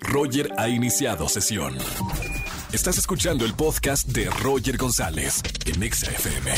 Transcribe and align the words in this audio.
Roger 0.00 0.52
ha 0.56 0.68
iniciado 0.68 1.28
sesión. 1.28 1.76
Estás 2.72 2.98
escuchando 2.98 3.44
el 3.44 3.54
podcast 3.54 4.08
de 4.08 4.28
Roger 4.30 4.76
González 4.76 5.42
en 5.66 5.82
Exa 5.82 6.10
FM. 6.10 6.52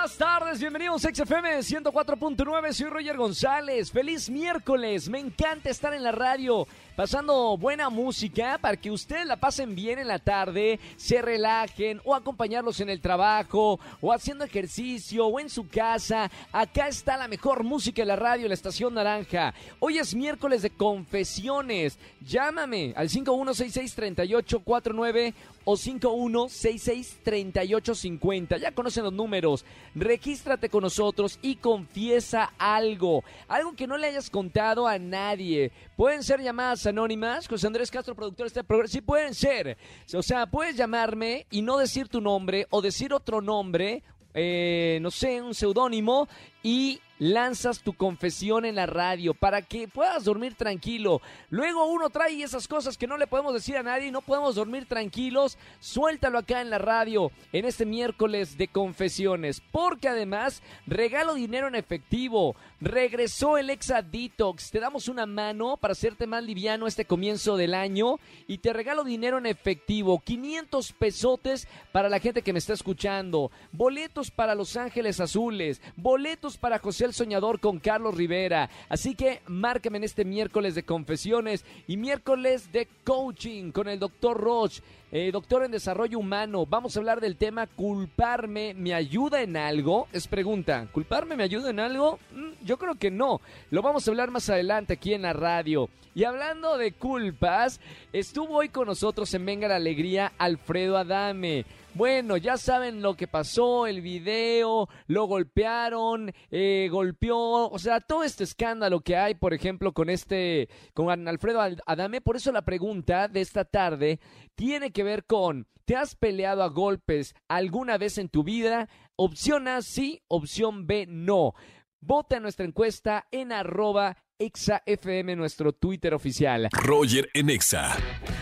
Buenas 0.00 0.16
tardes, 0.16 0.60
bienvenidos 0.60 1.04
a 1.04 1.14
XFM 1.14 1.58
104.9, 1.58 2.72
soy 2.72 2.86
Roger 2.88 3.16
González, 3.16 3.90
feliz 3.90 4.30
miércoles, 4.30 5.08
me 5.08 5.18
encanta 5.18 5.70
estar 5.70 5.92
en 5.92 6.02
la 6.02 6.12
radio, 6.12 6.66
pasando 7.00 7.56
buena 7.56 7.88
música 7.88 8.58
para 8.60 8.76
que 8.76 8.90
ustedes 8.90 9.24
la 9.24 9.36
pasen 9.36 9.74
bien 9.74 9.98
en 9.98 10.06
la 10.06 10.18
tarde, 10.18 10.78
se 10.98 11.22
relajen 11.22 11.98
o 12.04 12.14
acompañarlos 12.14 12.78
en 12.80 12.90
el 12.90 13.00
trabajo 13.00 13.80
o 14.02 14.12
haciendo 14.12 14.44
ejercicio 14.44 15.26
o 15.26 15.40
en 15.40 15.48
su 15.48 15.66
casa, 15.66 16.30
acá 16.52 16.88
está 16.88 17.16
la 17.16 17.26
mejor 17.26 17.64
música 17.64 18.02
de 18.02 18.06
la 18.06 18.16
radio, 18.16 18.48
la 18.48 18.52
estación 18.52 18.92
naranja, 18.92 19.54
hoy 19.78 19.96
es 19.96 20.14
miércoles 20.14 20.60
de 20.60 20.68
confesiones, 20.68 21.98
llámame 22.20 22.92
al 22.94 23.08
5166-3849 23.08 25.32
o 25.64 25.76
5166-3850. 25.76 28.58
Ya 28.58 28.72
conocen 28.72 29.04
los 29.04 29.12
números. 29.12 29.64
Regístrate 29.94 30.68
con 30.68 30.82
nosotros 30.82 31.38
y 31.42 31.54
confiesa 31.56 32.52
algo. 32.58 33.22
Algo 33.48 33.74
que 33.74 33.86
no 33.86 33.98
le 33.98 34.08
hayas 34.08 34.30
contado 34.30 34.88
a 34.88 34.98
nadie. 34.98 35.70
Pueden 35.96 36.22
ser 36.22 36.40
llamadas 36.40 36.86
anónimas. 36.90 37.48
José 37.48 37.66
Andrés 37.66 37.90
Castro, 37.90 38.14
productor 38.14 38.44
de 38.44 38.48
este 38.48 38.64
programa. 38.64 38.88
Sí, 38.88 39.00
pueden 39.00 39.34
ser. 39.34 39.76
O 40.14 40.22
sea, 40.22 40.46
puedes 40.46 40.76
llamarme 40.76 41.46
y 41.50 41.62
no 41.62 41.78
decir 41.78 42.08
tu 42.08 42.20
nombre 42.20 42.66
o 42.70 42.80
decir 42.82 43.12
otro 43.12 43.40
nombre. 43.40 44.02
eh, 44.32 44.98
no 45.02 45.10
sé, 45.10 45.42
un 45.42 45.54
seudónimo 45.54 46.28
y 46.62 47.00
lanzas 47.18 47.80
tu 47.80 47.94
confesión 47.94 48.64
en 48.64 48.76
la 48.76 48.86
radio 48.86 49.34
para 49.34 49.60
que 49.60 49.88
puedas 49.88 50.24
dormir 50.24 50.54
tranquilo. 50.54 51.20
Luego 51.50 51.84
uno 51.86 52.10
trae 52.10 52.42
esas 52.42 52.68
cosas 52.68 52.96
que 52.96 53.06
no 53.06 53.18
le 53.18 53.26
podemos 53.26 53.52
decir 53.52 53.76
a 53.76 53.82
nadie 53.82 54.06
y 54.06 54.10
no 54.12 54.22
podemos 54.22 54.54
dormir 54.54 54.86
tranquilos. 54.86 55.58
Suéltalo 55.80 56.38
acá 56.38 56.60
en 56.60 56.70
la 56.70 56.78
radio 56.78 57.32
en 57.52 57.64
este 57.64 57.84
miércoles 57.84 58.56
de 58.56 58.68
confesiones. 58.68 59.60
Porque 59.72 60.08
además 60.08 60.62
regalo 60.86 61.34
dinero 61.34 61.66
en 61.68 61.74
efectivo. 61.74 62.54
Regresó 62.80 63.58
el 63.58 63.68
Exa 63.68 64.00
Detox. 64.00 64.70
Te 64.70 64.80
damos 64.80 65.08
una 65.08 65.26
mano 65.26 65.76
para 65.76 65.92
hacerte 65.92 66.26
más 66.26 66.42
liviano 66.42 66.86
este 66.86 67.04
comienzo 67.04 67.58
del 67.58 67.74
año 67.74 68.16
y 68.48 68.56
te 68.56 68.72
regalo 68.72 69.04
dinero 69.04 69.36
en 69.36 69.44
efectivo. 69.44 70.18
500 70.24 70.92
pesotes 70.92 71.68
para 71.92 72.08
la 72.08 72.20
gente 72.20 72.40
que 72.40 72.54
me 72.54 72.58
está 72.58 72.72
escuchando. 72.72 73.50
Boletos 73.70 74.30
para 74.30 74.54
Los 74.54 74.78
Ángeles 74.78 75.20
Azules. 75.20 75.82
Boletos 75.96 76.56
para 76.56 76.78
José 76.78 77.04
el 77.04 77.12
Soñador 77.12 77.60
con 77.60 77.80
Carlos 77.80 78.14
Rivera. 78.14 78.70
Así 78.88 79.14
que 79.14 79.42
márcame 79.46 79.98
en 79.98 80.04
este 80.04 80.24
miércoles 80.24 80.74
de 80.74 80.82
confesiones 80.82 81.66
y 81.86 81.98
miércoles 81.98 82.72
de 82.72 82.88
coaching 83.04 83.72
con 83.72 83.88
el 83.88 83.98
doctor 83.98 84.40
Roche. 84.40 84.82
Eh, 85.12 85.32
doctor 85.32 85.64
en 85.64 85.72
desarrollo 85.72 86.20
humano, 86.20 86.66
vamos 86.66 86.94
a 86.94 87.00
hablar 87.00 87.20
del 87.20 87.34
tema 87.34 87.66
culparme, 87.66 88.74
¿me 88.74 88.94
ayuda 88.94 89.42
en 89.42 89.56
algo? 89.56 90.06
Es 90.12 90.28
pregunta, 90.28 90.86
¿culparme 90.92 91.34
me 91.34 91.42
ayuda 91.42 91.70
en 91.70 91.80
algo? 91.80 92.20
Mm, 92.30 92.64
yo 92.64 92.78
creo 92.78 92.94
que 92.94 93.10
no. 93.10 93.40
Lo 93.70 93.82
vamos 93.82 94.06
a 94.06 94.12
hablar 94.12 94.30
más 94.30 94.48
adelante 94.48 94.92
aquí 94.92 95.12
en 95.12 95.22
la 95.22 95.32
radio. 95.32 95.88
Y 96.14 96.22
hablando 96.22 96.78
de 96.78 96.92
culpas, 96.92 97.80
estuvo 98.12 98.58
hoy 98.58 98.68
con 98.68 98.86
nosotros 98.86 99.34
en 99.34 99.46
Venga 99.46 99.66
la 99.66 99.76
Alegría 99.76 100.32
Alfredo 100.38 100.96
Adame. 100.96 101.64
Bueno, 101.94 102.36
ya 102.36 102.56
saben 102.56 103.02
lo 103.02 103.16
que 103.16 103.26
pasó, 103.26 103.88
el 103.88 104.00
video, 104.00 104.88
lo 105.08 105.24
golpearon, 105.24 106.32
eh, 106.50 106.88
golpeó, 106.90 107.68
o 107.68 107.78
sea, 107.80 108.00
todo 108.00 108.22
este 108.22 108.44
escándalo 108.44 109.00
que 109.00 109.16
hay, 109.16 109.34
por 109.34 109.52
ejemplo, 109.54 109.92
con 109.92 110.08
este, 110.08 110.68
con 110.94 111.26
Alfredo 111.26 111.60
Adame. 111.86 112.20
Por 112.20 112.36
eso 112.36 112.52
la 112.52 112.62
pregunta 112.62 113.26
de 113.26 113.40
esta 113.40 113.64
tarde 113.64 114.20
tiene 114.54 114.92
que 114.92 115.02
ver 115.02 115.24
con, 115.24 115.66
¿te 115.84 115.96
has 115.96 116.14
peleado 116.14 116.62
a 116.62 116.68
golpes 116.68 117.34
alguna 117.48 117.98
vez 117.98 118.18
en 118.18 118.28
tu 118.28 118.44
vida? 118.44 118.88
Opción 119.16 119.66
A, 119.66 119.82
sí, 119.82 120.22
opción 120.28 120.86
B, 120.86 121.06
no. 121.08 121.54
Vota 122.00 122.36
en 122.36 122.44
nuestra 122.44 122.66
encuesta 122.66 123.26
en 123.32 123.50
arroba 123.50 124.16
ExaFM, 124.40 125.36
nuestro 125.36 125.72
Twitter 125.72 126.14
oficial. 126.14 126.70
Roger 126.72 127.28
en 127.34 127.50
Exa. 127.50 127.94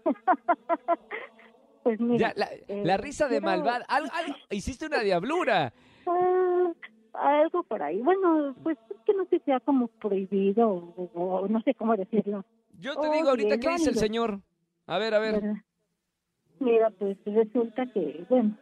Pues 1.83 1.99
mira. 1.99 2.29
Ya, 2.29 2.33
la, 2.37 2.47
eh, 2.69 2.83
la 2.85 2.97
risa 2.97 3.27
de 3.27 3.41
malvada. 3.41 3.85
Al- 3.89 4.05
al- 4.13 4.37
hiciste 4.51 4.87
una 4.87 5.01
diablura. 5.01 5.73
Ah, 7.15 7.41
algo 7.43 7.63
por 7.65 7.83
ahí. 7.83 7.99
Bueno, 8.01 8.55
pues 8.63 8.79
es 8.89 8.92
que 9.05 9.15
no 9.15 9.25
si 9.31 9.39
sea 9.41 9.61
como 9.61 9.89
prohibido 9.89 10.69
o, 10.71 11.11
o 11.15 11.49
no 11.49 11.61
sé 11.63 11.75
cómo 11.75 11.97
decirlo. 11.97 12.45
Yo 12.79 12.95
te 12.95 13.07
Oh, 13.09 13.13
digo 13.13 13.29
ahorita 13.31 13.59
qué 13.59 13.69
dice 13.71 13.91
el 13.91 13.97
señor. 13.97 14.41
A 14.87 14.99
ver, 14.99 15.15
a 15.15 15.19
ver. 15.19 15.35
¿verdad? 15.41 15.55
Mira, 16.61 16.91
pues 16.91 17.17
resulta 17.25 17.87
que, 17.93 18.25
bueno, 18.29 18.57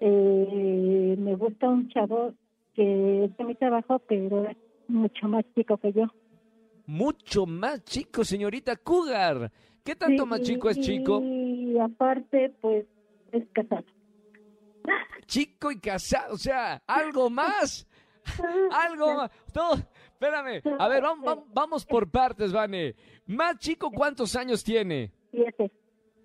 eh, 0.00 1.16
me 1.18 1.34
gusta 1.36 1.68
un 1.68 1.88
chavo 1.88 2.32
que 2.74 3.24
es 3.24 3.36
de 3.36 3.44
mi 3.44 3.54
trabajo, 3.54 3.98
pero 4.00 4.44
es 4.48 4.56
mucho 4.88 5.28
más 5.28 5.44
chico 5.54 5.76
que 5.76 5.92
yo. 5.92 6.04
Mucho 6.86 7.46
más 7.46 7.84
chico, 7.84 8.24
señorita 8.24 8.76
Cougar. 8.76 9.50
¿Qué 9.84 9.94
tanto 9.96 10.22
Sí, 10.24 10.28
más 10.28 10.40
chico 10.42 10.70
es 10.70 10.80
chico? 10.80 11.20
Y 11.22 11.78
aparte, 11.78 12.52
pues, 12.60 12.86
es 13.32 13.44
casado. 13.52 13.84
Chico 15.26 15.70
y 15.70 15.78
casado, 15.78 16.34
o 16.34 16.38
sea, 16.38 16.82
algo 16.86 17.30
más. 17.30 17.86
Algo 18.72 19.14
más. 19.14 19.30
No, 19.54 19.74
espérame. 19.74 20.62
A 20.78 20.88
ver, 20.88 21.02
vam- 21.02 21.22
vam- 21.22 21.44
vamos 21.52 21.84
por 21.84 22.10
partes, 22.10 22.52
Vane. 22.52 22.94
Más 23.26 23.58
chico, 23.58 23.90
¿cuántos 23.90 24.34
años 24.36 24.62
tiene? 24.64 25.12
Siete. 25.30 25.70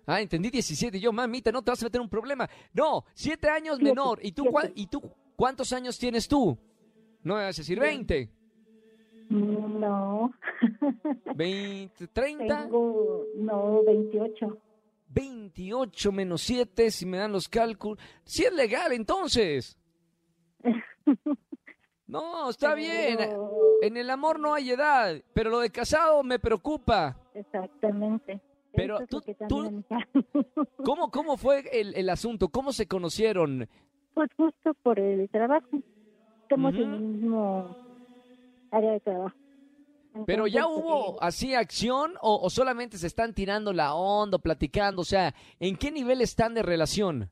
Ah, 0.06 0.20
entendí 0.22 0.48
17. 0.50 0.98
Yo, 0.98 1.12
mamita, 1.12 1.52
no 1.52 1.62
te 1.62 1.70
vas 1.70 1.82
a 1.82 1.86
meter 1.86 2.00
un 2.00 2.08
problema. 2.08 2.48
No, 2.72 3.04
7 3.14 3.48
años 3.50 3.76
Siete, 3.76 3.90
menor. 3.90 4.18
¿Y 4.22 4.32
tú, 4.32 4.44
siete. 4.50 4.72
¿Y 4.76 4.86
tú 4.86 5.02
cuántos 5.36 5.72
años 5.72 5.98
tienes 5.98 6.26
tú? 6.26 6.56
No 7.22 7.34
me 7.34 7.42
vas 7.42 7.58
a 7.58 7.60
decir 7.60 7.78
20, 7.78 8.30
No. 9.28 10.32
20, 11.34 12.06
30, 12.08 12.62
Tengo, 12.62 13.24
no, 13.36 13.82
28. 13.84 14.58
28 15.10 16.12
menos 16.12 16.40
7, 16.42 16.90
si 16.90 17.04
me 17.04 17.18
dan 17.18 17.32
los 17.32 17.48
cálculos. 17.48 17.98
Si 18.24 18.44
es 18.44 18.52
legal, 18.52 18.92
entonces. 18.92 19.76
No, 22.08 22.50
está 22.50 22.74
bien. 22.74 23.18
En 23.82 23.96
el 23.96 24.10
amor 24.10 24.40
no 24.40 24.54
hay 24.54 24.70
edad, 24.70 25.14
pero 25.34 25.50
lo 25.50 25.60
de 25.60 25.70
casado 25.70 26.22
me 26.22 26.38
preocupa. 26.38 27.16
Exactamente. 27.34 28.40
Pero 28.72 28.96
Eso 29.00 29.06
tú- 29.06 29.22
tú- 29.48 29.84
¿Cómo, 30.84 31.10
cómo 31.10 31.36
fue 31.36 31.64
el, 31.72 31.94
el 31.94 32.08
asunto? 32.10 32.48
¿Cómo 32.48 32.72
se 32.72 32.86
conocieron? 32.86 33.68
Pues 34.14 34.30
justo 34.36 34.74
por 34.82 34.98
el 34.98 35.28
trabajo. 35.30 35.66
Estamos 36.42 36.74
en 36.74 36.94
el 36.94 37.00
mismo 37.00 37.76
área 38.70 38.92
de 38.92 39.00
trabajo. 39.00 39.36
¿Pero 40.26 40.46
ya 40.46 40.66
hubo 40.66 41.14
eh, 41.14 41.18
así 41.20 41.54
acción 41.54 42.14
o, 42.22 42.40
o 42.42 42.50
solamente 42.50 42.98
se 42.98 43.06
están 43.06 43.34
tirando 43.34 43.72
la 43.72 43.94
onda, 43.94 44.38
platicando? 44.38 45.02
O 45.02 45.04
sea, 45.04 45.34
¿en 45.60 45.76
qué 45.76 45.90
nivel 45.92 46.20
están 46.22 46.54
de 46.54 46.62
relación? 46.62 47.30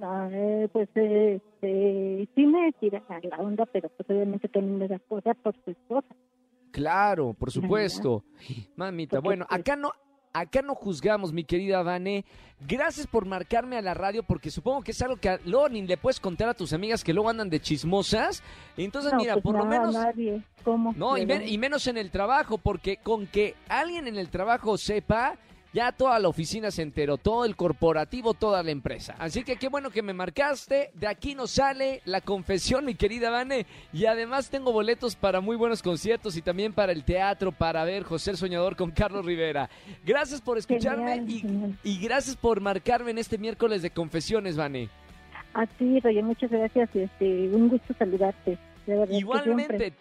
Eh, 0.00 0.68
pues 0.72 0.88
eh, 0.94 1.40
eh, 1.62 2.26
sí 2.34 2.46
me 2.46 2.72
tira 2.80 3.02
a 3.08 3.20
la 3.26 3.36
onda, 3.38 3.66
pero 3.66 3.88
pues 3.90 4.08
obviamente 4.10 4.48
también 4.48 4.78
me 4.78 4.88
da 4.88 4.98
por 4.98 5.22
su 5.64 5.70
esposa. 5.70 6.14
Claro, 6.70 7.34
por 7.34 7.50
supuesto. 7.50 8.24
Mamita, 8.76 9.16
Porque, 9.16 9.26
bueno, 9.28 9.46
pues- 9.48 9.60
acá 9.60 9.76
no, 9.76 9.92
acá 10.32 10.62
no 10.62 10.74
juzgamos, 10.74 11.32
mi 11.32 11.44
querida 11.44 11.82
Vane. 11.82 12.24
Gracias 12.66 13.06
por 13.06 13.26
marcarme 13.26 13.76
a 13.76 13.82
la 13.82 13.92
radio, 13.92 14.22
porque 14.22 14.50
supongo 14.50 14.82
que 14.82 14.92
es 14.92 15.02
algo 15.02 15.16
que 15.16 15.28
a- 15.28 15.40
ni 15.70 15.82
le 15.82 15.96
puedes 15.98 16.18
contar 16.20 16.48
a 16.48 16.54
tus 16.54 16.72
amigas 16.72 17.04
que 17.04 17.12
luego 17.12 17.28
andan 17.28 17.50
de 17.50 17.60
chismosas. 17.60 18.42
Entonces, 18.76 19.12
No, 19.12 19.18
mira, 19.18 19.34
pues 19.34 19.42
por 19.42 19.58
lo 19.58 19.66
menos... 19.66 19.92
nadie. 19.94 20.42
¿Cómo? 20.64 20.94
No, 20.96 21.18
y, 21.18 21.26
¿Verdad? 21.26 21.40
men- 21.44 21.52
y 21.52 21.58
menos 21.58 21.86
en 21.88 21.98
el 21.98 22.10
trabajo, 22.10 22.56
porque 22.56 22.96
con 22.98 23.26
que 23.26 23.54
alguien 23.68 24.06
en 24.06 24.16
el 24.16 24.30
trabajo 24.30 24.78
sepa, 24.78 25.36
ya 25.72 25.92
toda 25.92 26.18
la 26.18 26.28
oficina 26.28 26.70
se 26.70 26.82
enteró, 26.82 27.16
todo 27.16 27.44
el 27.44 27.56
corporativo, 27.56 28.34
toda 28.34 28.62
la 28.62 28.70
empresa. 28.70 29.14
Así 29.18 29.42
que 29.44 29.56
qué 29.56 29.68
bueno 29.68 29.90
que 29.90 30.02
me 30.02 30.12
marcaste. 30.12 30.90
De 30.94 31.06
aquí 31.06 31.34
nos 31.34 31.52
sale 31.52 32.02
la 32.04 32.20
confesión, 32.20 32.84
mi 32.84 32.94
querida 32.94 33.30
Vane. 33.30 33.66
Y 33.92 34.06
además 34.06 34.50
tengo 34.50 34.72
boletos 34.72 35.16
para 35.16 35.40
muy 35.40 35.56
buenos 35.56 35.82
conciertos 35.82 36.36
y 36.36 36.42
también 36.42 36.72
para 36.72 36.92
el 36.92 37.04
teatro, 37.04 37.52
para 37.52 37.84
ver 37.84 38.02
José 38.02 38.32
el 38.32 38.36
Soñador 38.36 38.76
con 38.76 38.90
Carlos 38.90 39.24
Rivera. 39.24 39.70
Gracias 40.04 40.40
por 40.40 40.58
escucharme 40.58 41.24
y, 41.26 41.76
y, 41.82 41.98
gracias 42.00 42.36
por 42.36 42.60
marcarme 42.60 43.10
en 43.10 43.18
este 43.18 43.38
miércoles 43.38 43.82
de 43.82 43.90
confesiones, 43.90 44.56
Vane. 44.56 44.88
A 45.54 45.66
ti, 45.66 46.00
Roger, 46.00 46.24
muchas 46.24 46.50
gracias. 46.50 46.90
Este, 46.94 47.48
un 47.48 47.68
gusto 47.68 47.94
saludarte. 47.98 48.58
Igualmente. 49.10 49.92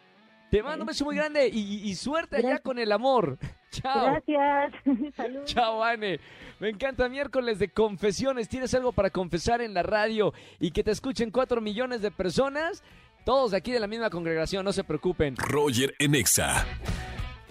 Te 0.50 0.62
mando 0.62 0.84
un 0.84 0.88
beso 0.88 1.06
muy 1.06 1.16
grande 1.16 1.48
y, 1.48 1.96
suerte 1.96 2.38
allá 2.38 2.60
con 2.60 2.78
el 2.78 2.92
amor. 2.92 3.38
Chao. 3.72 4.06
Gracias. 4.06 4.74
Saludos. 5.16 5.46
Chao, 5.46 5.84
Anne. 5.84 6.20
Me 6.60 6.70
encanta 6.70 7.10
miércoles 7.10 7.58
de 7.60 7.70
confesiones. 7.70 8.50
¿Tienes 8.50 8.74
algo 8.74 8.92
para 8.92 9.10
confesar 9.10 9.62
en 9.62 9.74
la 9.74 9.84
radio 9.84 10.34
y 10.60 10.72
que 10.72 10.84
te 10.84 10.92
escuchen 10.92 11.32
cuatro 11.32 11.62
millones 11.62 12.02
de 12.02 12.12
personas? 12.12 12.84
Todos 13.26 13.52
de 13.52 13.58
aquí 13.58 13.72
de 13.72 13.80
la 13.80 13.88
misma 13.88 14.10
congregación, 14.10 14.66
no 14.66 14.74
se 14.74 14.84
preocupen. 14.84 15.36
Roger 15.38 15.94
Enexa. 16.00 16.66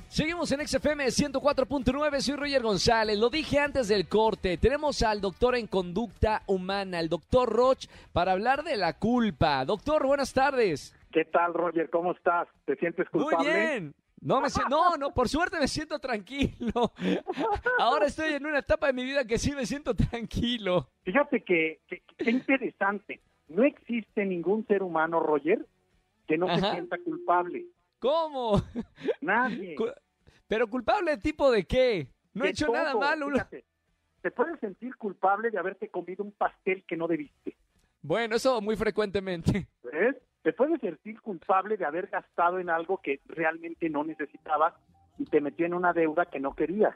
Seguimos 0.09 0.51
en 0.51 0.67
XFM 0.67 1.07
104.9, 1.07 2.21
soy 2.21 2.35
Roger 2.35 2.63
González, 2.63 3.17
lo 3.17 3.31
dije 3.31 3.61
antes 3.61 3.87
del 3.87 4.09
corte, 4.09 4.57
tenemos 4.59 5.05
al 5.05 5.21
doctor 5.21 5.55
en 5.55 5.69
conducta 5.69 6.43
humana, 6.49 6.99
el 6.99 7.09
doctor 7.09 7.49
Roch, 7.49 7.87
para 8.13 8.33
hablar 8.33 8.65
de 8.65 8.77
la 8.77 8.95
culpa. 8.95 9.65
Doctor, 9.65 10.05
buenas 10.05 10.33
tardes. 10.33 10.97
¿Qué 11.13 11.25
tal, 11.27 11.55
Roger? 11.55 11.89
¿Cómo 11.91 12.11
estás? 12.11 12.49
¿Te 12.65 12.75
sientes 12.75 13.09
culpable? 13.09 13.37
Muy 13.49 13.61
bien. 13.61 13.95
No, 14.21 14.41
me 14.41 14.49
no, 14.69 14.97
no, 14.99 15.15
por 15.15 15.29
suerte 15.29 15.59
me 15.59 15.67
siento 15.67 15.99
tranquilo. 15.99 16.93
Ahora 17.79 18.07
estoy 18.07 18.35
en 18.35 18.45
una 18.45 18.59
etapa 18.59 18.89
de 18.89 18.93
mi 18.93 19.05
vida 19.05 19.25
que 19.25 19.39
sí 19.39 19.53
me 19.53 19.65
siento 19.65 19.95
tranquilo. 19.95 20.91
Fíjate 21.05 21.43
que, 21.43 21.81
qué 21.89 22.31
interesante. 22.31 23.21
No 23.49 23.65
existe 23.65 24.25
ningún 24.27 24.67
ser 24.67 24.83
humano, 24.83 25.21
Roger, 25.21 25.67
que 26.29 26.37
no 26.37 26.55
se 26.55 26.61
sienta 26.61 26.99
culpable. 26.99 27.65
¿Cómo? 27.99 28.63
Nadie. 29.21 29.75
¿Pero 30.47 30.69
culpable 30.69 31.17
tipo 31.17 31.51
de 31.51 31.65
qué? 31.65 32.09
No 32.35 32.45
he 32.45 32.51
hecho 32.51 32.71
nada 32.71 32.95
malo. 32.95 33.29
Fíjate, 33.31 33.65
te 34.21 34.31
puedes 34.31 34.61
sentir 34.61 34.97
culpable 34.97 35.51
de 35.51 35.59
haberte 35.59 35.89
comido 35.89 36.23
un 36.23 36.33
pastel 36.33 36.85
que 36.87 36.97
no 36.97 37.09
debiste. 37.09 37.57
Bueno, 38.03 38.37
eso 38.37 38.61
muy 38.61 38.77
frecuentemente. 38.77 39.67
¿Ves? 39.83 40.17
Te 40.43 40.53
puedes 40.53 40.81
sentir 40.81 41.21
culpable 41.21 41.77
de 41.77 41.85
haber 41.85 42.07
gastado 42.09 42.59
en 42.59 42.71
algo 42.71 42.99
que 42.99 43.21
realmente 43.27 43.89
no 43.91 44.05
necesitabas 44.05 44.75
y 45.19 45.25
te 45.27 45.41
metió 45.41 45.67
en 45.67 45.75
una 45.75 45.93
deuda 45.93 46.27
que 46.27 46.41
no 46.41 46.55
querías. 46.55 46.95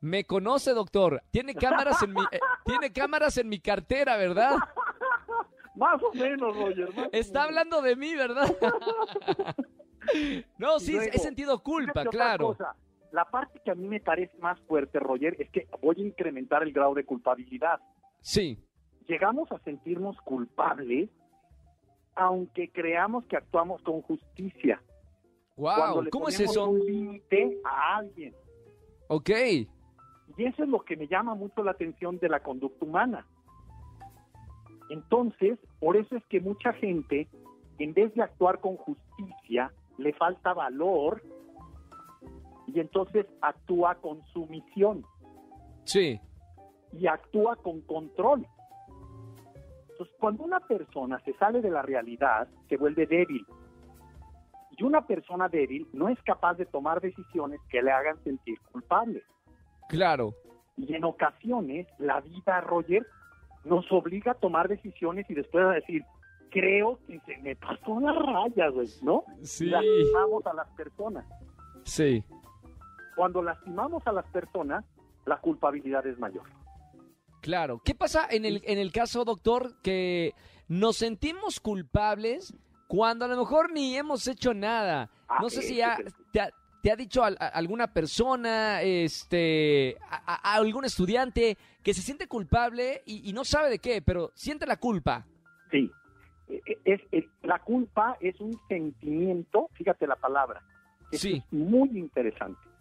Me 0.00 0.24
conoce, 0.24 0.72
doctor. 0.72 1.22
Tiene 1.30 1.54
cámaras 1.54 2.02
en 2.02 2.12
mi, 2.12 2.22
eh, 2.30 2.40
tiene 2.64 2.92
cámaras 2.92 3.36
en 3.38 3.48
mi 3.48 3.58
cartera, 3.58 4.16
¿verdad? 4.16 4.56
más 5.74 6.00
o 6.02 6.12
menos, 6.12 6.56
Roger. 6.56 6.88
Está 7.12 7.44
hablando 7.44 7.82
de 7.82 7.96
mí, 7.96 8.14
¿verdad? 8.14 8.54
no, 10.58 10.78
sí, 10.78 10.96
he 10.96 11.18
sentido 11.18 11.62
culpa, 11.62 12.04
claro. 12.04 12.56
La 13.10 13.24
parte 13.24 13.60
que 13.64 13.70
a 13.70 13.74
mí 13.74 13.86
me 13.86 14.00
parece 14.00 14.36
más 14.38 14.60
fuerte, 14.62 14.98
Roger, 14.98 15.36
es 15.38 15.48
que 15.50 15.68
voy 15.80 15.96
a 15.98 16.04
incrementar 16.04 16.62
el 16.62 16.72
grado 16.72 16.94
de 16.94 17.04
culpabilidad. 17.04 17.80
Sí. 18.20 18.58
Llegamos 19.06 19.50
a 19.52 19.58
sentirnos 19.60 20.16
culpables 20.22 21.10
aunque 22.14 22.70
creamos 22.70 23.24
que 23.26 23.36
actuamos 23.36 23.82
con 23.82 24.02
justicia. 24.02 24.80
Wow, 25.56 26.08
¿cómo 26.10 26.28
es 26.28 26.40
eso? 26.40 26.68
un 26.68 26.80
límite 26.80 27.58
a 27.64 27.96
alguien. 27.96 28.34
Ok. 29.08 29.30
Y 30.36 30.44
eso 30.44 30.64
es 30.64 30.68
lo 30.68 30.80
que 30.80 30.96
me 30.96 31.06
llama 31.06 31.34
mucho 31.34 31.62
la 31.62 31.72
atención 31.72 32.18
de 32.18 32.28
la 32.28 32.40
conducta 32.40 32.84
humana. 32.84 33.26
Entonces, 34.90 35.58
por 35.80 35.96
eso 35.96 36.16
es 36.16 36.24
que 36.26 36.40
mucha 36.40 36.72
gente, 36.74 37.28
en 37.78 37.94
vez 37.94 38.12
de 38.14 38.22
actuar 38.22 38.60
con 38.60 38.76
justicia, 38.76 39.72
le 39.98 40.12
falta 40.14 40.52
valor 40.52 41.22
y 42.66 42.80
entonces 42.80 43.26
actúa 43.40 43.94
con 43.96 44.24
sumisión. 44.32 45.04
Sí. 45.84 46.20
Y 46.92 47.06
actúa 47.06 47.56
con 47.56 47.80
control. 47.82 48.46
Entonces, 49.94 50.16
cuando 50.18 50.42
una 50.42 50.58
persona 50.58 51.20
se 51.20 51.34
sale 51.34 51.60
de 51.62 51.70
la 51.70 51.82
realidad, 51.82 52.48
se 52.68 52.76
vuelve 52.76 53.06
débil. 53.06 53.46
Y 54.76 54.82
una 54.82 55.06
persona 55.06 55.48
débil 55.48 55.86
no 55.92 56.08
es 56.08 56.20
capaz 56.22 56.54
de 56.54 56.66
tomar 56.66 57.00
decisiones 57.00 57.60
que 57.70 57.80
le 57.80 57.92
hagan 57.92 58.20
sentir 58.24 58.58
culpable. 58.72 59.22
Claro. 59.88 60.34
Y 60.76 60.94
en 60.94 61.04
ocasiones, 61.04 61.86
la 61.98 62.20
vida, 62.22 62.60
Roger, 62.62 63.06
nos 63.64 63.90
obliga 63.92 64.32
a 64.32 64.34
tomar 64.34 64.66
decisiones 64.66 65.30
y 65.30 65.34
después 65.34 65.64
a 65.64 65.70
decir, 65.70 66.02
creo 66.50 66.98
que 67.06 67.20
se 67.20 67.36
me 67.38 67.54
pasó 67.54 68.00
la 68.00 68.12
raya, 68.12 68.68
güey, 68.70 68.88
¿no? 69.02 69.22
Sí. 69.42 69.66
Lastimamos 69.66 70.44
a 70.46 70.54
las 70.54 70.68
personas. 70.70 71.24
Sí. 71.84 72.24
Cuando 73.14 73.42
lastimamos 73.42 74.04
a 74.08 74.12
las 74.12 74.26
personas, 74.26 74.84
la 75.24 75.36
culpabilidad 75.36 76.04
es 76.04 76.18
mayor. 76.18 76.42
Claro. 77.44 77.82
¿Qué 77.84 77.94
pasa 77.94 78.26
en 78.30 78.46
el, 78.46 78.62
en 78.64 78.78
el 78.78 78.90
caso, 78.90 79.22
doctor, 79.22 79.74
que 79.82 80.32
nos 80.66 80.96
sentimos 80.96 81.60
culpables 81.60 82.54
cuando 82.88 83.26
a 83.26 83.28
lo 83.28 83.36
mejor 83.36 83.70
ni 83.70 83.94
hemos 83.98 84.26
hecho 84.26 84.54
nada? 84.54 85.10
Ah, 85.28 85.40
no 85.42 85.50
sé 85.50 85.60
si 85.60 85.76
ya 85.76 85.98
te 86.32 86.40
ha, 86.40 86.48
te 86.82 86.90
ha 86.90 86.96
dicho 86.96 87.22
alguna 87.22 87.92
persona, 87.92 88.80
este, 88.80 89.98
a, 90.10 90.54
algún 90.54 90.86
estudiante 90.86 91.58
que 91.82 91.92
se 91.92 92.00
siente 92.00 92.28
culpable 92.28 93.02
y, 93.04 93.30
no 93.34 93.44
sabe 93.44 93.68
de 93.68 93.78
qué, 93.78 94.00
pero 94.00 94.32
siente 94.34 94.64
la 94.64 94.78
culpa. 94.78 95.26
Sí. 95.70 95.90
E, 96.48 96.62
e, 96.64 96.78
es, 96.86 97.02
es, 97.12 97.24
la 97.42 97.58
culpa 97.58 98.16
es 98.20 98.40
un 98.40 98.58
sentimiento, 98.68 99.68
fíjate 99.74 100.06
la 100.06 100.16
palabra, 100.16 100.62
sí. 101.12 101.42
es 101.44 101.52
muy 101.52 101.90
interesante. 101.90 102.73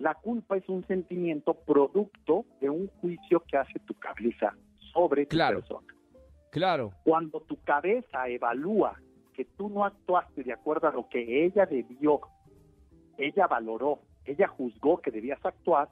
La 0.00 0.14
culpa 0.14 0.56
es 0.56 0.66
un 0.66 0.84
sentimiento 0.86 1.52
producto 1.52 2.46
de 2.58 2.70
un 2.70 2.88
juicio 3.00 3.44
que 3.46 3.58
hace 3.58 3.78
tu 3.80 3.92
cabeza 3.94 4.56
sobre 4.94 5.26
tu 5.26 5.36
persona. 5.36 5.94
Claro. 6.50 6.92
Cuando 7.04 7.40
tu 7.42 7.62
cabeza 7.62 8.26
evalúa 8.26 8.98
que 9.34 9.44
tú 9.44 9.68
no 9.68 9.84
actuaste 9.84 10.42
de 10.42 10.54
acuerdo 10.54 10.88
a 10.88 10.92
lo 10.92 11.06
que 11.06 11.44
ella 11.44 11.66
debió, 11.66 12.20
ella 13.18 13.46
valoró, 13.46 14.00
ella 14.24 14.48
juzgó 14.48 15.02
que 15.02 15.10
debías 15.10 15.44
actuar, 15.44 15.90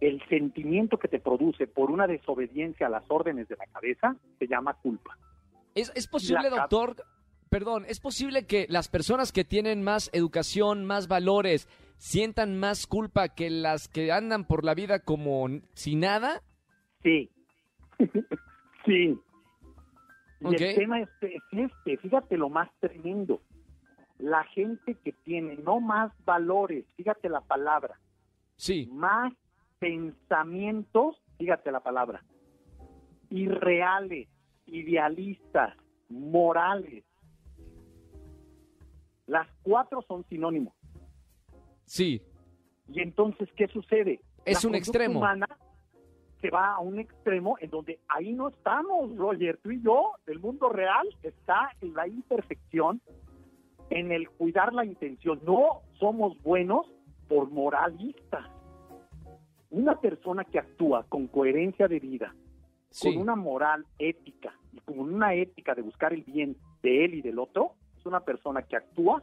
el 0.00 0.20
sentimiento 0.28 0.98
que 0.98 1.06
te 1.06 1.20
produce 1.20 1.68
por 1.68 1.92
una 1.92 2.08
desobediencia 2.08 2.88
a 2.88 2.90
las 2.90 3.04
órdenes 3.08 3.46
de 3.46 3.54
la 3.56 3.66
cabeza 3.66 4.16
se 4.40 4.48
llama 4.48 4.74
culpa. 4.74 5.16
¿Es, 5.76 5.92
es 5.94 6.08
posible, 6.08 6.50
doctor, 6.50 6.96
perdón, 7.48 7.84
es 7.86 8.00
posible 8.00 8.44
que 8.44 8.66
las 8.68 8.88
personas 8.88 9.30
que 9.30 9.44
tienen 9.44 9.84
más 9.84 10.10
educación, 10.12 10.84
más 10.84 11.06
valores, 11.06 11.68
sientan 11.96 12.58
más 12.58 12.86
culpa 12.86 13.28
que 13.28 13.50
las 13.50 13.88
que 13.88 14.12
andan 14.12 14.44
por 14.44 14.64
la 14.64 14.74
vida 14.74 15.00
como 15.00 15.48
sin 15.74 16.00
nada? 16.00 16.42
Sí. 17.02 17.30
sí. 18.86 19.18
Y 20.40 20.62
el 20.62 20.74
tema 20.74 21.00
es, 21.00 21.08
este, 21.52 21.96
fíjate 21.98 22.36
lo 22.36 22.50
más 22.50 22.70
tremendo. 22.80 23.40
La 24.18 24.44
gente 24.44 24.94
que 25.02 25.12
tiene 25.12 25.56
no 25.56 25.80
más 25.80 26.12
valores, 26.24 26.84
fíjate 26.96 27.28
la 27.28 27.40
palabra. 27.40 27.98
Sí. 28.56 28.88
Más 28.92 29.32
pensamientos, 29.78 31.16
fíjate 31.38 31.72
la 31.72 31.80
palabra. 31.80 32.22
Irreales, 33.30 34.28
idealistas, 34.66 35.76
morales. 36.08 37.04
Las 39.26 39.48
cuatro 39.62 40.02
son 40.06 40.24
sinónimos. 40.28 40.74
Sí. 41.84 42.22
Y 42.88 43.00
entonces, 43.00 43.48
¿qué 43.56 43.66
sucede? 43.68 44.20
Es 44.44 44.64
un 44.64 44.74
extremo. 44.74 45.20
Humana 45.20 45.48
se 46.40 46.50
va 46.50 46.74
a 46.74 46.80
un 46.80 46.98
extremo 46.98 47.56
en 47.60 47.70
donde 47.70 48.00
ahí 48.08 48.34
no 48.34 48.48
estamos, 48.48 49.16
Roger. 49.16 49.58
Tú 49.62 49.70
y 49.70 49.80
yo, 49.82 50.12
el 50.26 50.40
mundo 50.40 50.68
real 50.68 51.08
está 51.22 51.70
en 51.80 51.94
la 51.94 52.06
imperfección, 52.06 53.00
en 53.88 54.12
el 54.12 54.28
cuidar 54.28 54.74
la 54.74 54.84
intención. 54.84 55.40
No 55.46 55.80
somos 55.98 56.36
buenos 56.42 56.86
por 57.28 57.50
moralistas. 57.50 58.46
Una 59.70 59.98
persona 59.98 60.44
que 60.44 60.58
actúa 60.58 61.04
con 61.08 61.28
coherencia 61.28 61.88
de 61.88 61.98
vida, 61.98 62.34
con 63.00 63.16
una 63.16 63.34
moral 63.34 63.86
ética 63.98 64.52
y 64.70 64.80
con 64.80 65.00
una 65.00 65.34
ética 65.34 65.74
de 65.74 65.80
buscar 65.80 66.12
el 66.12 66.24
bien 66.24 66.58
de 66.82 67.06
él 67.06 67.14
y 67.14 67.22
del 67.22 67.38
otro, 67.38 67.72
es 67.98 68.04
una 68.04 68.20
persona 68.20 68.60
que 68.62 68.76
actúa 68.76 69.22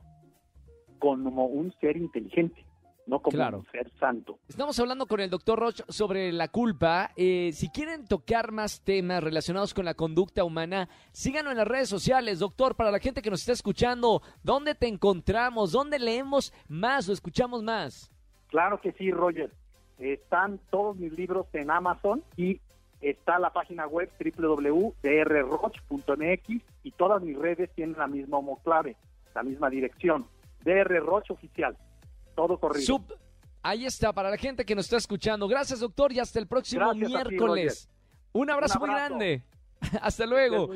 como 1.02 1.46
un 1.48 1.74
ser 1.82 1.98
inteligente, 1.98 2.64
no 3.08 3.20
como 3.20 3.58
un 3.58 3.66
ser 3.72 3.92
santo. 4.00 4.38
Estamos 4.48 4.80
hablando 4.80 5.08
con 5.08 5.20
el 5.20 5.32
doctor 5.32 5.60
Roch 5.60 5.82
sobre 5.90 6.32
la 6.32 6.48
culpa. 6.48 7.10
Eh, 7.16 7.50
si 7.54 7.70
quieren 7.70 8.06
tocar 8.06 8.52
más 8.52 8.82
temas 8.84 9.24
relacionados 9.24 9.74
con 9.74 9.84
la 9.84 9.96
conducta 9.96 10.44
humana, 10.44 10.88
síganos 11.12 11.54
en 11.54 11.58
las 11.58 11.68
redes 11.68 11.90
sociales, 11.90 12.38
doctor, 12.40 12.76
para 12.76 12.92
la 12.92 13.00
gente 13.00 13.24
que 13.24 13.32
nos 13.32 13.40
está 13.40 13.54
escuchando, 13.54 14.22
¿dónde 14.44 14.76
te 14.76 14.88
encontramos? 14.88 15.72
¿Dónde 15.72 15.98
leemos 15.98 16.54
más 16.70 17.10
o 17.10 17.14
escuchamos 17.14 17.64
más? 17.64 18.12
Claro 18.50 18.80
que 18.80 18.92
sí, 18.92 19.12
Roger. 19.12 19.52
están 19.98 20.60
todos 20.70 20.96
mis 20.98 21.12
libros 21.14 21.48
en 21.54 21.72
Amazon 21.72 22.24
y 22.38 22.62
está 23.02 23.40
la 23.40 23.50
página 23.52 23.88
web 23.88 24.12
www.drroch.mx 24.38 25.02
y 26.84 26.92
todas 26.92 27.24
mis 27.24 27.36
redes 27.40 27.72
tienen 27.74 27.98
la 27.98 28.06
misma 28.08 28.38
homoclave, 28.38 28.96
la 29.34 29.42
misma 29.42 29.72
dirección. 29.72 30.28
DR 30.64 31.00
Roch 31.04 31.30
Oficial. 31.32 31.78
Todo 32.36 32.60
corrido. 32.60 32.86
Sub- 32.86 33.14
Ahí 33.64 33.86
está, 33.86 34.12
para 34.12 34.30
la 34.32 34.38
gente 34.38 34.66
que 34.66 34.74
nos 34.74 34.86
está 34.86 34.98
escuchando. 34.98 35.48
Gracias, 35.48 35.80
doctor, 35.82 36.12
y 36.12 36.20
hasta 36.20 36.40
el 36.40 36.48
próximo 36.48 36.82
Gracias 36.84 37.14
a 37.14 37.24
ti, 37.24 37.30
miércoles. 37.30 37.90
Un 38.34 38.50
abrazo, 38.50 38.80
Un 38.80 38.90
abrazo. 38.90 39.16
muy 39.16 39.20
grande. 39.28 39.44
hasta 40.02 40.26
luego. 40.26 40.70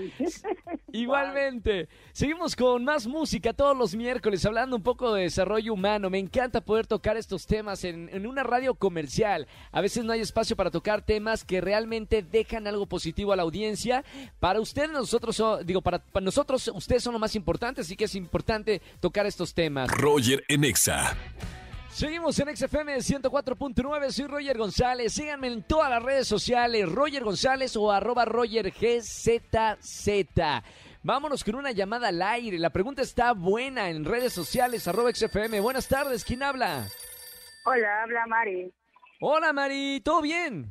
Igualmente. 0.91 1.87
Seguimos 2.13 2.55
con 2.55 2.83
más 2.83 3.07
música 3.07 3.53
todos 3.53 3.75
los 3.75 3.95
miércoles, 3.95 4.45
hablando 4.45 4.75
un 4.75 4.83
poco 4.83 5.13
de 5.13 5.23
desarrollo 5.23 5.73
humano. 5.73 6.09
Me 6.09 6.19
encanta 6.19 6.61
poder 6.61 6.87
tocar 6.87 7.17
estos 7.17 7.45
temas 7.45 7.83
en, 7.83 8.09
en 8.13 8.25
una 8.27 8.43
radio 8.43 8.75
comercial. 8.75 9.47
A 9.71 9.81
veces 9.81 10.03
no 10.05 10.13
hay 10.13 10.21
espacio 10.21 10.55
para 10.55 10.71
tocar 10.71 11.01
temas 11.01 11.43
que 11.43 11.59
realmente 11.61 12.21
dejan 12.23 12.67
algo 12.67 12.85
positivo 12.85 13.33
a 13.33 13.35
la 13.35 13.43
audiencia. 13.43 14.03
Para 14.39 14.59
ustedes, 14.61 14.89
nosotros, 14.91 15.35
so- 15.35 15.63
digo, 15.63 15.81
para, 15.81 15.99
para 15.99 16.23
nosotros, 16.23 16.69
ustedes 16.73 17.03
son 17.03 17.13
lo 17.13 17.19
más 17.19 17.35
importante, 17.35 17.81
así 17.81 17.95
que 17.95 18.05
es 18.05 18.15
importante 18.15 18.81
tocar 18.99 19.25
estos 19.25 19.53
temas. 19.53 19.89
Roger 19.91 20.43
en 20.47 20.63
Exa. 20.63 21.15
Seguimos 21.95 22.37
en 22.39 22.53
XFM 22.53 22.97
104.9, 22.97 24.09
soy 24.09 24.27
Roger 24.27 24.57
González. 24.57 25.13
Síganme 25.13 25.47
en 25.47 25.63
todas 25.63 25.89
las 25.89 26.03
redes 26.03 26.27
sociales, 26.27 26.91
Roger 26.91 27.23
González 27.23 27.73
o 27.77 27.89
arroba 27.89 28.25
Roger 28.25 28.69
GZZ. 28.69 30.19
Vámonos 31.03 31.45
con 31.45 31.55
una 31.55 31.71
llamada 31.71 32.09
al 32.09 32.21
aire. 32.21 32.59
La 32.59 32.69
pregunta 32.69 33.01
está 33.01 33.31
buena 33.31 33.89
en 33.89 34.03
redes 34.03 34.33
sociales, 34.33 34.85
arroba 34.89 35.09
XFM. 35.13 35.61
Buenas 35.61 35.87
tardes, 35.87 36.25
¿quién 36.25 36.43
habla? 36.43 36.85
Hola, 37.63 38.03
habla 38.03 38.27
Mari. 38.27 38.73
Hola 39.21 39.53
Mari, 39.53 40.01
¿todo 40.03 40.21
bien? 40.21 40.67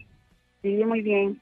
Sí, 0.60 0.74
muy 0.84 1.00
bien. 1.00 1.40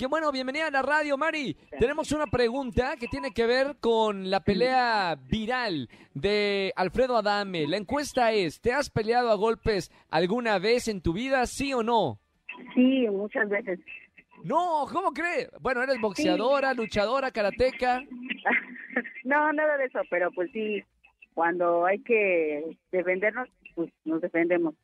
Qué 0.00 0.06
bueno, 0.06 0.32
bienvenida 0.32 0.68
a 0.68 0.70
la 0.70 0.80
radio, 0.80 1.18
Mari. 1.18 1.54
Tenemos 1.78 2.10
una 2.12 2.26
pregunta 2.26 2.96
que 2.98 3.06
tiene 3.06 3.32
que 3.32 3.44
ver 3.44 3.76
con 3.80 4.30
la 4.30 4.40
pelea 4.40 5.14
viral 5.28 5.90
de 6.14 6.72
Alfredo 6.74 7.18
Adame. 7.18 7.66
La 7.66 7.76
encuesta 7.76 8.32
es, 8.32 8.62
¿te 8.62 8.72
has 8.72 8.88
peleado 8.88 9.30
a 9.30 9.34
golpes 9.34 9.92
alguna 10.08 10.58
vez 10.58 10.88
en 10.88 11.02
tu 11.02 11.12
vida, 11.12 11.44
sí 11.44 11.74
o 11.74 11.82
no? 11.82 12.18
Sí, 12.74 13.08
muchas 13.10 13.50
veces. 13.50 13.78
No, 14.42 14.86
¿cómo 14.90 15.12
crees? 15.12 15.50
Bueno, 15.60 15.82
eres 15.82 16.00
boxeadora, 16.00 16.72
luchadora, 16.72 17.30
karateca. 17.30 18.00
no, 19.24 19.52
nada 19.52 19.76
de 19.76 19.84
eso, 19.84 20.00
pero 20.08 20.30
pues 20.30 20.50
sí, 20.52 20.82
cuando 21.34 21.84
hay 21.84 21.98
que 21.98 22.74
defendernos, 22.90 23.50
pues 23.74 23.92
nos 24.06 24.22
defendemos. 24.22 24.74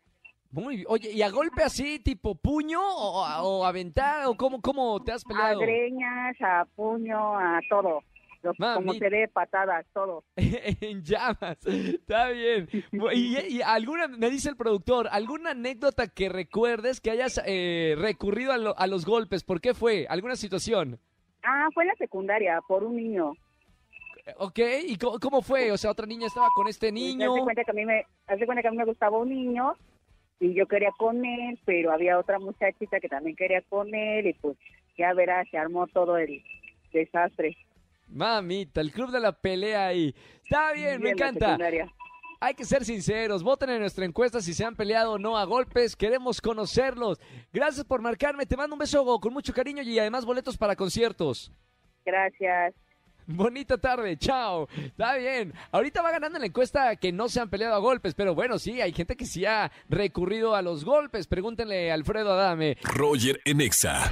Muy 0.50 0.76
bien. 0.76 0.86
Oye, 0.88 1.12
¿y 1.12 1.22
a 1.22 1.30
golpe 1.30 1.62
así, 1.62 1.98
tipo 1.98 2.34
puño 2.34 2.80
o, 2.80 3.22
o 3.42 3.64
aventar? 3.64 4.26
¿O 4.26 4.36
cómo, 4.36 4.60
cómo 4.60 5.02
te 5.02 5.12
has 5.12 5.24
A 5.24 5.28
peleado? 5.28 5.60
greñas, 5.60 6.36
a 6.40 6.64
puño, 6.76 7.38
a 7.38 7.60
todo. 7.68 8.00
Lo- 8.42 8.54
como 8.54 8.80
Mami. 8.86 8.98
se 9.00 9.10
dé, 9.10 9.26
patadas, 9.28 9.84
todo. 9.92 10.22
en 10.36 11.02
llamas. 11.02 11.58
Está 11.66 12.28
bien. 12.28 12.68
Y, 13.12 13.38
y 13.56 13.62
alguna, 13.62 14.06
me 14.08 14.30
dice 14.30 14.48
el 14.48 14.56
productor, 14.56 15.08
¿alguna 15.10 15.50
anécdota 15.50 16.06
que 16.06 16.28
recuerdes 16.28 17.00
que 17.00 17.10
hayas 17.10 17.40
eh, 17.44 17.96
recurrido 17.98 18.52
a, 18.52 18.58
lo- 18.58 18.78
a 18.78 18.86
los 18.86 19.04
golpes? 19.04 19.42
¿Por 19.42 19.60
qué 19.60 19.74
fue? 19.74 20.06
¿Alguna 20.08 20.36
situación? 20.36 21.00
Ah, 21.42 21.66
fue 21.74 21.84
en 21.84 21.88
la 21.88 21.94
secundaria, 21.96 22.60
por 22.68 22.84
un 22.84 22.96
niño. 22.96 23.32
¿Ok? 24.38 24.58
¿Y 24.86 24.96
cómo, 24.96 25.18
cómo 25.20 25.42
fue? 25.42 25.70
O 25.72 25.76
sea, 25.76 25.90
otra 25.90 26.06
niña 26.06 26.26
estaba 26.26 26.48
con 26.54 26.66
este 26.68 26.90
niño. 26.90 27.30
Haz 27.32 27.34
de 27.36 27.42
cuenta 27.44 27.64
que 27.64 27.70
a 27.70 27.74
mí 27.74 27.84
me, 27.84 28.04
haz 28.26 28.38
de 28.38 28.46
cuenta 28.46 28.62
que 28.62 28.68
a 28.68 28.70
mí 28.72 28.76
me 28.76 28.84
gustaba 28.84 29.18
un 29.18 29.28
niño 29.28 29.72
y 30.40 30.54
yo 30.54 30.66
quería 30.66 30.90
con 30.98 31.24
él, 31.24 31.58
pero 31.64 31.92
había 31.92 32.18
otra 32.18 32.38
muchachita 32.38 33.00
que 33.00 33.08
también 33.08 33.36
quería 33.36 33.62
con 33.62 33.94
él 33.94 34.26
y 34.26 34.32
pues 34.34 34.56
ya 34.98 35.12
verás, 35.14 35.48
se 35.50 35.58
armó 35.58 35.86
todo 35.86 36.16
el 36.16 36.42
desastre. 36.92 37.56
Mamita, 38.08 38.80
el 38.80 38.92
club 38.92 39.10
de 39.10 39.20
la 39.20 39.32
pelea 39.32 39.88
ahí. 39.88 40.14
Está 40.42 40.72
bien, 40.72 40.98
Sí, 40.98 41.02
me 41.02 41.10
encanta. 41.10 41.58
Hay 42.38 42.54
que 42.54 42.64
ser 42.64 42.84
sinceros. 42.84 43.42
Voten 43.42 43.70
en 43.70 43.80
nuestra 43.80 44.04
encuesta 44.04 44.40
si 44.40 44.52
se 44.52 44.64
han 44.64 44.76
peleado 44.76 45.12
o 45.12 45.18
no 45.18 45.38
a 45.38 45.44
golpes. 45.44 45.96
Queremos 45.96 46.40
conocerlos. 46.40 47.18
Gracias 47.52 47.84
por 47.84 48.02
marcarme. 48.02 48.46
Te 48.46 48.56
mando 48.56 48.74
un 48.74 48.78
beso 48.78 49.18
con 49.20 49.32
mucho 49.32 49.52
cariño 49.52 49.82
y 49.82 49.98
además 49.98 50.24
boletos 50.24 50.56
para 50.56 50.76
conciertos. 50.76 51.50
Gracias. 52.04 52.74
Bonita 53.26 53.76
tarde, 53.78 54.16
chao. 54.16 54.68
Está 54.76 55.16
bien. 55.16 55.52
Ahorita 55.72 56.02
va 56.02 56.12
ganando 56.12 56.38
en 56.38 56.42
la 56.42 56.46
encuesta 56.46 56.94
que 56.96 57.12
no 57.12 57.28
se 57.28 57.40
han 57.40 57.50
peleado 57.50 57.74
a 57.74 57.78
golpes, 57.78 58.14
pero 58.14 58.34
bueno, 58.34 58.58
sí, 58.58 58.80
hay 58.80 58.92
gente 58.92 59.16
que 59.16 59.26
sí 59.26 59.44
ha 59.44 59.70
recurrido 59.88 60.54
a 60.54 60.62
los 60.62 60.84
golpes. 60.84 61.26
Pregúntenle 61.26 61.90
a 61.90 61.94
Alfredo 61.94 62.32
Adame. 62.32 62.76
Roger 62.82 63.40
en 63.44 63.60
Exa. 63.60 64.10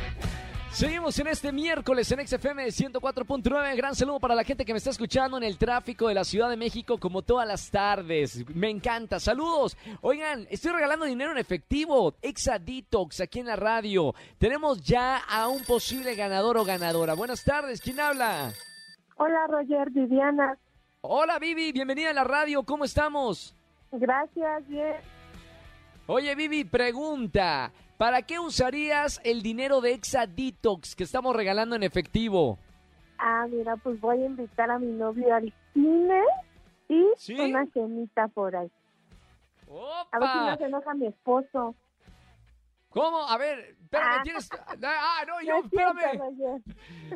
Seguimos 0.74 1.16
en 1.20 1.28
este 1.28 1.52
miércoles 1.52 2.10
en 2.10 2.26
XFM 2.26 2.66
104.9. 2.66 3.76
Gran 3.76 3.94
saludo 3.94 4.18
para 4.18 4.34
la 4.34 4.42
gente 4.42 4.64
que 4.64 4.72
me 4.72 4.78
está 4.78 4.90
escuchando 4.90 5.36
en 5.36 5.44
el 5.44 5.56
tráfico 5.56 6.08
de 6.08 6.14
la 6.14 6.24
Ciudad 6.24 6.50
de 6.50 6.56
México 6.56 6.98
como 6.98 7.22
todas 7.22 7.46
las 7.46 7.70
tardes. 7.70 8.44
Me 8.52 8.70
encanta. 8.70 9.20
Saludos. 9.20 9.76
Oigan, 10.00 10.48
estoy 10.50 10.72
regalando 10.72 11.04
dinero 11.04 11.30
en 11.30 11.38
efectivo. 11.38 12.16
Exa 12.20 12.58
Detox 12.58 13.20
aquí 13.20 13.38
en 13.38 13.46
la 13.46 13.54
radio. 13.54 14.16
Tenemos 14.38 14.82
ya 14.82 15.18
a 15.18 15.46
un 15.46 15.62
posible 15.62 16.16
ganador 16.16 16.56
o 16.56 16.64
ganadora. 16.64 17.14
Buenas 17.14 17.44
tardes. 17.44 17.80
¿Quién 17.80 18.00
habla? 18.00 18.52
Hola 19.16 19.46
Roger, 19.48 19.90
Viviana. 19.90 20.58
Hola 21.00 21.38
Vivi, 21.38 21.72
bienvenida 21.72 22.10
a 22.10 22.14
la 22.14 22.24
radio. 22.24 22.64
¿Cómo 22.64 22.84
estamos? 22.84 23.54
Gracias, 23.92 24.66
bien. 24.68 24.96
Oye 26.06 26.34
Vivi, 26.34 26.64
pregunta. 26.64 27.72
¿Para 27.96 28.22
qué 28.22 28.40
usarías 28.40 29.20
el 29.24 29.42
dinero 29.42 29.80
de 29.80 29.92
Exa 29.92 30.26
Detox 30.26 30.96
que 30.96 31.04
estamos 31.04 31.36
regalando 31.36 31.76
en 31.76 31.84
efectivo? 31.84 32.58
Ah, 33.18 33.46
mira, 33.48 33.76
pues 33.76 34.00
voy 34.00 34.22
a 34.22 34.26
invitar 34.26 34.70
a 34.70 34.78
mi 34.78 34.92
novio 34.92 35.32
al 35.32 35.52
cine 35.72 36.22
y 36.88 37.04
¿Sí? 37.16 37.38
una 37.38 37.66
cenita 37.66 38.26
por 38.28 38.56
ahí. 38.56 38.70
A 40.10 40.18
ver 40.18 40.28
si 40.28 40.38
no 40.38 40.56
se 40.56 40.64
enoja 40.64 40.94
mi 40.94 41.06
esposo. 41.06 41.74
¿Cómo? 42.90 43.28
A 43.28 43.38
ver, 43.38 43.76
espérame, 43.96 44.18
Ah. 44.18 44.22
tienes... 44.22 44.48
Ah, 44.82 45.24
no, 45.26 45.34
No 45.34 45.42
yo, 45.42 45.58
espérame. 45.64 46.20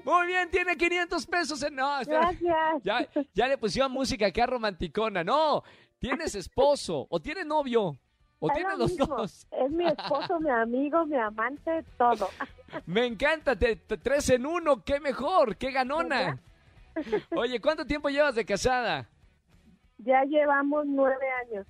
Muy 0.05 0.27
bien, 0.27 0.51
tiene 0.51 0.77
500 0.77 1.27
pesos 1.27 1.63
en... 1.63 1.75
No, 1.75 2.01
espera. 2.01 2.21
Gracias. 2.41 2.83
Ya, 2.83 3.09
ya 3.35 3.49
le 3.49 3.59
pusieron 3.59 3.93
música 3.93 4.27
acá 4.27 4.47
romanticona. 4.47 5.23
No, 5.25 5.63
tienes 5.99 6.35
esposo 6.35 7.07
o 7.11 7.21
tienes 7.21 7.47
novio. 7.47 7.99
O 8.41 8.49
lo 8.49 8.77
los 8.77 8.91
mismo. 8.93 9.07
dos. 9.17 9.47
Es 9.51 9.71
mi 9.73 9.85
esposo, 9.87 10.39
mi 10.39 10.49
amigo, 10.51 11.05
mi 11.07 11.17
amante, 11.17 11.85
todo. 11.97 12.29
Me 12.87 13.05
encanta, 13.05 13.57
te, 13.57 13.75
te- 13.77 13.97
tres 13.99 14.31
en 14.31 14.47
uno, 14.47 14.85
qué 14.85 15.01
mejor, 15.01 15.57
qué 15.57 15.73
ganona. 15.73 16.39
Oye, 17.35 17.61
¿cuánto 17.61 17.85
tiempo 17.85 18.09
llevas 18.11 18.35
de 18.37 18.45
casada? 18.45 19.09
Ya 19.99 20.23
llevamos 20.25 20.85
nueve 20.87 21.27
años. 21.47 21.67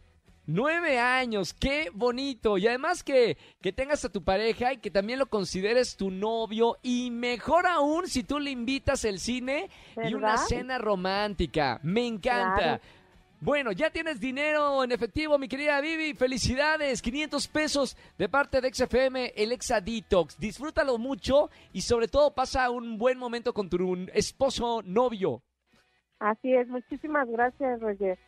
Nueve 0.51 0.99
años, 0.99 1.53
qué 1.53 1.91
bonito. 1.93 2.57
Y 2.57 2.67
además 2.67 3.03
que, 3.03 3.37
que 3.61 3.71
tengas 3.71 4.03
a 4.07 4.09
tu 4.09 4.25
pareja 4.25 4.73
y 4.73 4.79
que 4.79 4.91
también 4.91 5.19
lo 5.19 5.27
consideres 5.27 5.95
tu 5.95 6.11
novio. 6.11 6.79
Y 6.83 7.11
mejor 7.11 7.67
aún 7.67 8.09
si 8.09 8.23
tú 8.25 8.39
le 8.39 8.51
invitas 8.51 9.05
el 9.05 9.21
cine 9.21 9.69
y 10.03 10.15
una 10.15 10.39
cena 10.39 10.79
romántica. 10.79 11.81
Me 11.83 12.07
encanta. 12.07 12.57
Claro. 12.57 12.83
Bueno, 13.41 13.73
ya 13.73 13.91
tienes 13.91 14.21
dinero 14.21 14.83
en 14.83 14.91
efectivo, 14.91 15.37
mi 15.39 15.49
querida 15.49 15.83
Vivi. 15.83 16.15
Felicidades, 16.15 17.03
500 17.03 17.47
pesos 17.49 17.97
de 18.17 18.31
parte 18.31 18.63
de 18.63 18.73
XFM, 18.73 19.35
el 19.37 19.53
Exa 19.53 19.83
Detox. 19.83 20.39
Disfrútalo 20.39 20.97
mucho 20.97 21.51
y 21.75 21.83
sobre 21.83 22.09
todo 22.09 22.35
pasa 22.35 22.71
un 22.71 22.97
buen 22.97 23.19
momento 23.19 23.53
con 23.53 23.69
tu 23.69 24.09
esposo 24.15 24.81
novio. 24.83 25.43
Así 26.21 26.53
es, 26.53 26.67
muchísimas 26.69 27.29
gracias, 27.29 27.81
Roger. 27.81 28.19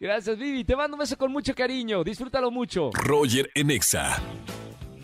Gracias, 0.00 0.36
Vivi. 0.38 0.64
Te 0.64 0.74
mando 0.74 0.96
un 0.96 1.00
beso 1.00 1.16
con 1.16 1.30
mucho 1.30 1.54
cariño. 1.54 2.02
Disfrútalo 2.02 2.50
mucho. 2.50 2.90
Roger 2.92 3.50
en 3.54 3.70
Exa. 3.70 4.16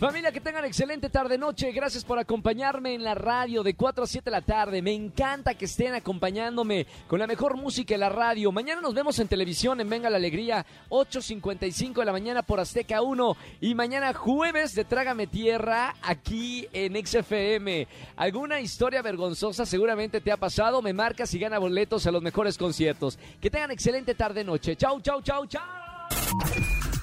Familia, 0.04 0.32
que 0.32 0.40
tengan 0.42 0.66
excelente 0.66 1.08
tarde-noche. 1.08 1.72
Gracias 1.72 2.04
por 2.04 2.18
acompañarme 2.18 2.92
en 2.92 3.02
la 3.02 3.14
radio 3.14 3.62
de 3.62 3.74
4 3.74 4.04
a 4.04 4.06
7 4.06 4.26
de 4.26 4.30
la 4.30 4.42
tarde. 4.42 4.82
Me 4.82 4.92
encanta 4.92 5.54
que 5.54 5.64
estén 5.64 5.94
acompañándome 5.94 6.86
con 7.08 7.18
la 7.18 7.26
mejor 7.26 7.56
música 7.56 7.94
de 7.94 7.98
la 7.98 8.10
radio. 8.10 8.52
Mañana 8.52 8.82
nos 8.82 8.92
vemos 8.92 9.18
en 9.18 9.28
televisión 9.28 9.80
en 9.80 9.88
Venga 9.88 10.10
la 10.10 10.18
Alegría, 10.18 10.66
8.55 10.90 12.00
de 12.00 12.04
la 12.04 12.12
mañana 12.12 12.42
por 12.42 12.60
Azteca 12.60 13.00
1. 13.00 13.36
Y 13.62 13.74
mañana 13.74 14.12
jueves 14.12 14.74
de 14.74 14.84
Trágame 14.84 15.26
Tierra 15.26 15.94
aquí 16.02 16.68
en 16.74 17.02
XFM. 17.02 17.88
¿Alguna 18.16 18.60
historia 18.60 19.00
vergonzosa 19.00 19.64
seguramente 19.64 20.20
te 20.20 20.32
ha 20.32 20.36
pasado? 20.36 20.82
Me 20.82 20.92
marcas 20.92 21.32
y 21.32 21.38
gana 21.38 21.58
boletos 21.58 22.06
a 22.06 22.12
los 22.12 22.22
mejores 22.22 22.58
conciertos. 22.58 23.18
Que 23.40 23.48
tengan 23.48 23.70
excelente 23.70 24.14
tarde-noche. 24.14 24.76
Chau, 24.76 25.00
chau, 25.00 25.22
chau, 25.22 25.46
chau. 25.46 25.83